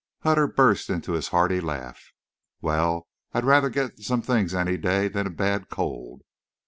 Hutter 0.21 0.47
burst 0.47 0.89
into 0.89 1.11
his 1.11 1.27
hearty 1.27 1.61
laugh. 1.61 2.11
"Wal, 2.59 3.07
I'd 3.33 3.45
rather 3.45 3.69
get 3.69 3.99
some 3.99 4.23
things 4.23 4.51
any 4.55 4.75
day 4.75 5.07
than 5.07 5.27
a 5.27 5.29
bad 5.29 5.69
cold." 5.69 6.23